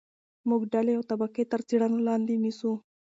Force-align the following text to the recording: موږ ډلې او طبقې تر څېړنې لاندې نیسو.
موږ 0.49 0.61
ډلې 0.73 0.93
او 0.97 1.03
طبقې 1.11 1.43
تر 1.51 1.61
څېړنې 1.67 1.99
لاندې 2.09 2.33
نیسو. 2.43 2.73